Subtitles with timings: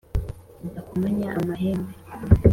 [0.61, 1.93] zidakomanya amahembe